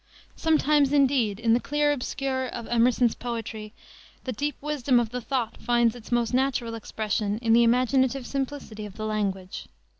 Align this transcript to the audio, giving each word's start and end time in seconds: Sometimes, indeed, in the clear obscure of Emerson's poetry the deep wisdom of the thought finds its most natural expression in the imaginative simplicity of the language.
Sometimes, 0.35 0.91
indeed, 0.91 1.39
in 1.39 1.53
the 1.53 1.59
clear 1.59 1.91
obscure 1.91 2.47
of 2.47 2.65
Emerson's 2.69 3.13
poetry 3.13 3.71
the 4.23 4.31
deep 4.31 4.55
wisdom 4.59 4.99
of 4.99 5.11
the 5.11 5.21
thought 5.21 5.57
finds 5.57 5.95
its 5.95 6.11
most 6.11 6.33
natural 6.33 6.73
expression 6.73 7.37
in 7.37 7.53
the 7.53 7.61
imaginative 7.63 8.25
simplicity 8.25 8.87
of 8.87 8.95
the 8.97 9.05
language. 9.05 9.67